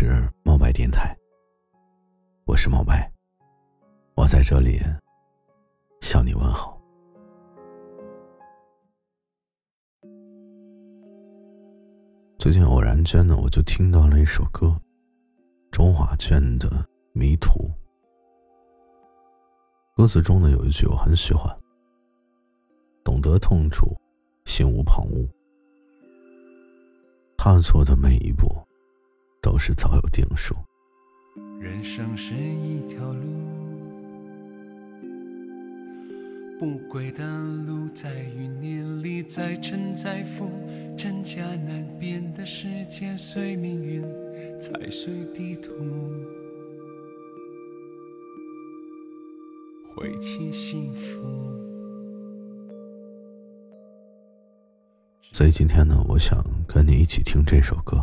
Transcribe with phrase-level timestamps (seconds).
[0.00, 1.12] 是猫白电台，
[2.44, 3.12] 我是猫白，
[4.14, 4.78] 我在这里
[6.02, 6.80] 向你问好。
[12.38, 14.80] 最近偶然间呢，我就听到了一首歌，
[15.72, 16.68] 周华健的
[17.12, 17.58] 《迷途》。
[19.96, 21.52] 歌词中呢有一句我很喜欢
[23.02, 23.84] ：“懂得痛楚，
[24.44, 25.28] 心无旁骛，
[27.36, 28.46] 踏错的每一步。”
[29.40, 30.54] 都是早有定数。
[31.60, 33.22] 人生是一条路，
[36.58, 37.24] 不归的
[37.66, 40.48] 路，在云念里，在沉在浮，
[40.96, 44.02] 真假难辨的世界，随命运，
[44.60, 45.72] 踩碎地图，
[49.94, 51.18] 回去幸福。
[55.32, 57.98] 所以今天呢，我想跟你一起听这首歌。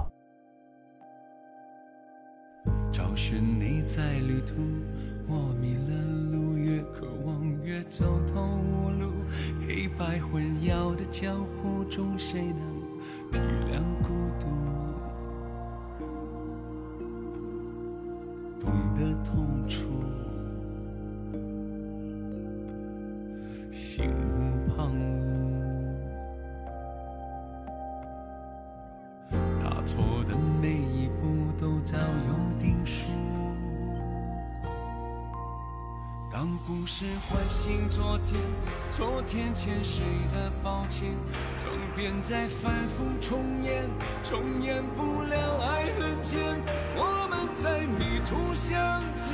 [3.16, 4.56] 是你在旅途，
[5.26, 5.92] 我迷了
[6.34, 9.14] 路，越渴望越走投无路。
[9.66, 13.40] 黑白混淆的江湖中，谁能体
[13.72, 14.65] 谅孤独？
[36.68, 38.42] 故事唤醒昨天，
[38.92, 40.02] 昨天欠谁
[40.34, 41.16] 的抱歉，
[41.60, 43.88] 总变在反复重演，
[44.24, 46.42] 重演不了爱恨间，
[46.96, 49.32] 我们在迷途相见，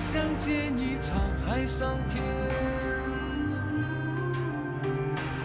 [0.00, 1.12] 相见已沧
[1.46, 2.24] 海桑田，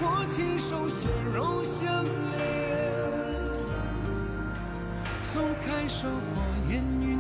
[0.01, 2.41] 握起手心肉相连，
[5.25, 7.12] 松开手过烟云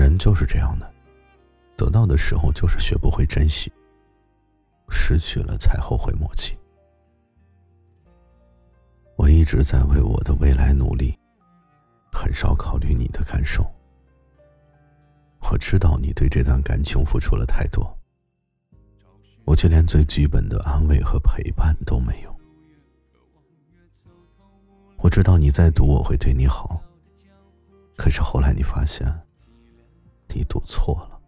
[0.00, 0.90] 人就是这样的，
[1.76, 3.70] 得到的时候就是学不会珍惜，
[4.88, 6.56] 失去了才后悔莫及。
[9.14, 11.14] 我一直在为我的未来努力，
[12.10, 13.62] 很少考虑你的感受。
[15.50, 17.94] 我知道你对这段感情付出了太多，
[19.44, 22.34] 我却连最基本的安慰和陪伴都没有。
[24.96, 26.80] 我知道你在赌我会对你好，
[27.98, 29.06] 可是后来你发现。
[30.34, 31.20] 你赌错了，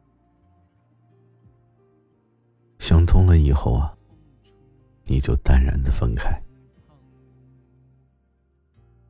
[2.78, 3.94] 想通了以后啊，
[5.04, 6.40] 你就淡然的分开。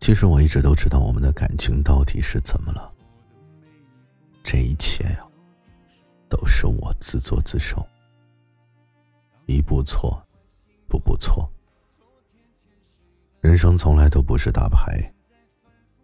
[0.00, 2.92] 其实我一直都知道我们的感情到底是怎么了，
[4.42, 5.26] 这一切呀，
[6.28, 7.86] 都是我自作自受。
[9.46, 10.20] 一步错，
[10.88, 11.48] 步步错。
[13.40, 15.12] 人生从来都不是打牌，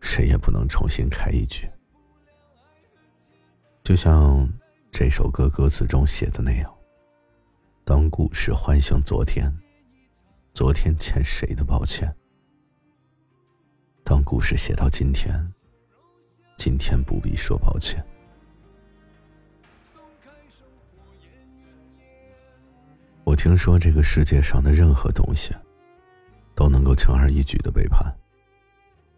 [0.00, 1.69] 谁也不能重新开一局。
[3.88, 4.47] 就像
[4.91, 6.71] 这首歌歌词中写的那样，
[7.87, 9.50] 当故事唤醒昨天，
[10.53, 12.15] 昨天欠谁的抱歉？
[14.04, 15.34] 当故事写到今天，
[16.59, 18.04] 今天不必说抱歉。
[23.25, 25.54] 我听说这个世界上的任何东西，
[26.54, 28.15] 都能够轻而易举的背叛，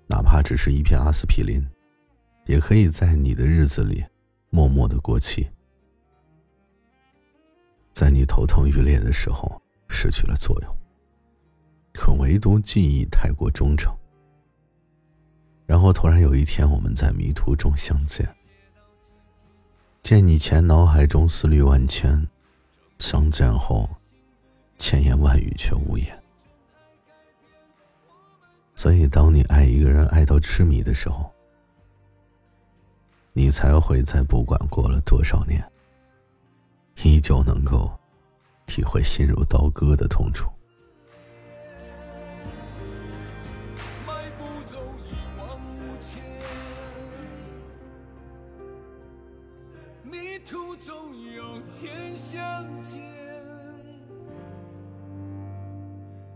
[0.07, 1.61] 哪怕只是一片阿司匹林，
[2.47, 4.05] 也可以在你的日子里。
[4.51, 5.49] 默默的过期，
[7.93, 10.77] 在你头疼欲裂的时候失去了作用。
[11.93, 13.97] 可唯独记忆太过忠诚，
[15.67, 18.29] 然后突然有一天我们在迷途中相见，
[20.03, 22.27] 见你前脑海中思虑万千，
[22.99, 23.89] 相见后
[24.79, 26.21] 千言万语却无言。
[28.75, 31.31] 所以，当你爱一个人爱到痴迷的时候。
[33.33, 35.65] 你才会在不管过了多少年，
[37.05, 37.91] 依旧能够
[38.67, 40.51] 体会心如刀割的痛楚。
[50.03, 50.97] 迷途总
[51.33, 53.01] 有天相见，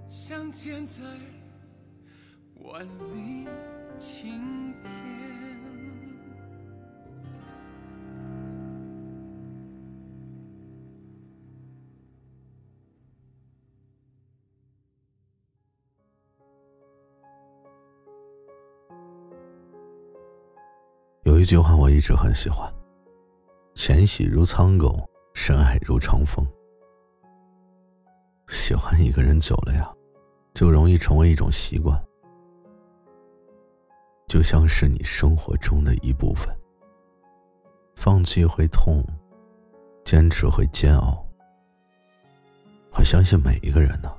[0.09, 1.03] 相见在
[2.61, 3.49] 万里
[3.99, 5.34] 晴天。
[21.45, 22.73] 一句话我一直很喜欢
[23.77, 26.43] ：“浅喜如苍狗，深爱如长风。”
[28.49, 29.93] 喜欢一个人久了呀，
[30.55, 32.03] 就容易成为一种习惯，
[34.27, 36.49] 就像是你生活中的一部分。
[37.95, 39.05] 放弃会痛，
[40.03, 41.23] 坚持会煎熬。
[42.93, 44.11] 我相信每一个人呢，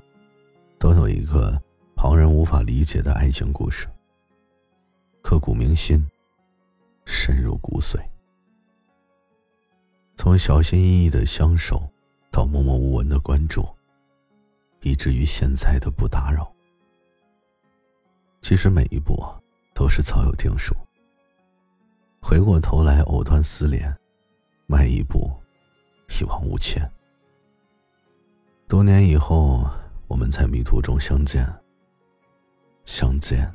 [0.78, 1.60] 都有一个
[1.96, 3.88] 旁人无法理解的爱情故事，
[5.24, 6.06] 刻骨铭心，
[7.06, 7.98] 深入骨髓。
[10.16, 11.82] 从小心翼翼的相守，
[12.30, 13.66] 到默默无闻的关注。
[14.82, 16.52] 以至于现在的不打扰，
[18.40, 19.40] 其实每一步啊
[19.74, 20.72] 都是早有定数。
[22.20, 23.92] 回过头来藕断丝连，
[24.66, 25.32] 迈一步
[26.20, 26.88] 一往无前。
[28.68, 29.68] 多年以后，
[30.06, 31.52] 我们在迷途中相见，
[32.84, 33.52] 相见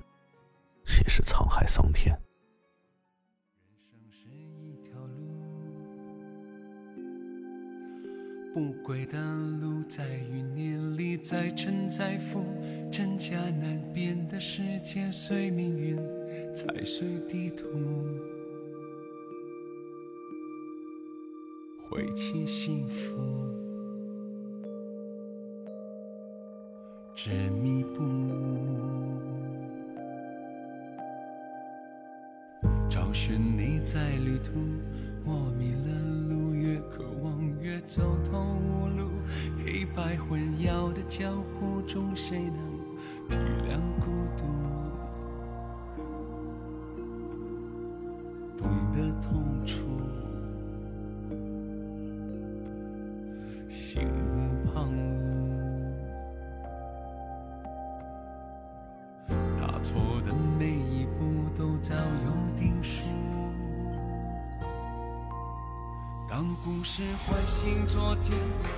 [1.01, 2.19] 也是沧海桑田。
[8.53, 9.17] 不归的
[9.61, 12.43] 路，在余年里，在沉在浮，
[12.91, 15.95] 真假难辨的世界，随命运，
[16.53, 17.65] 踩碎地图，
[21.89, 23.15] 挥起幸福，
[27.15, 27.31] 执
[27.63, 29.17] 迷不悟，
[32.89, 34.51] 找寻你在旅途，
[35.23, 35.87] 我迷了
[36.27, 36.50] 路，
[36.89, 39.09] 渴望越走投无路，
[39.63, 42.57] 黑白混淆的江湖中，谁能
[43.29, 43.37] 体
[43.67, 44.43] 谅孤独？
[48.57, 49.85] 懂得痛楚，
[53.67, 54.89] 心无旁
[59.27, 60.31] 骛，踏错的
[66.61, 68.37] 当故事唤醒昨天，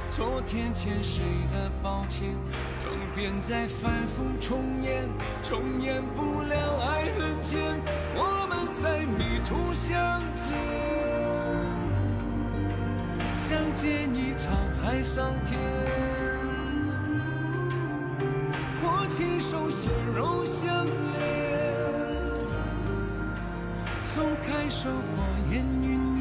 [0.10, 1.22] 昨天欠谁
[1.52, 2.30] 的抱歉，
[2.78, 5.10] 总编在反复重演，
[5.42, 7.80] 重演不了爱恨间，
[8.16, 10.54] 我们在迷途相见，
[13.38, 15.60] 相见一场海桑田，
[18.84, 20.92] 握起手心肉相连，
[24.06, 26.13] 松开手过烟云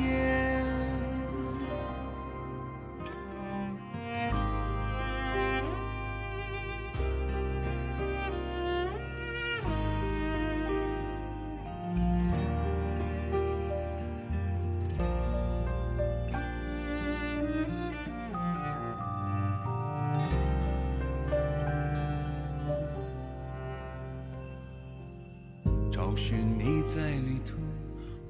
[26.95, 27.55] 在旅途，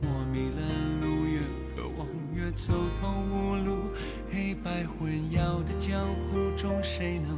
[0.03, 0.61] 我迷了
[1.01, 1.41] 路，越
[1.75, 3.91] 渴望越走投无路，
[4.31, 7.37] 黑白混淆的江湖中，谁能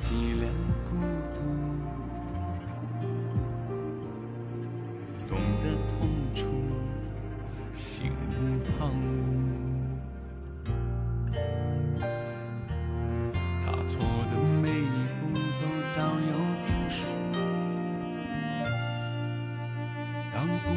[0.00, 0.46] 体谅
[0.88, 0.94] 孤
[1.34, 1.40] 独？
[5.26, 6.46] 懂得痛楚，
[7.74, 8.94] 心无旁
[11.32, 11.34] 骛，
[13.66, 13.98] 踏错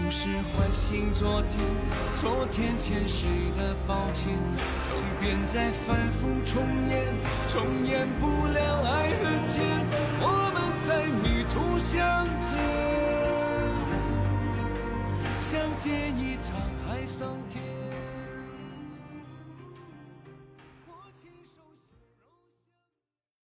[0.05, 1.59] 总是唤醒昨天，
[2.15, 4.37] 昨天欠谁的抱歉，
[4.83, 7.11] 总变在反复重演，
[7.49, 8.54] 重演不了。